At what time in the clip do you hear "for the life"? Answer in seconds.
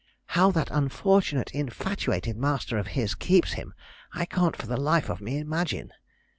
4.55-5.09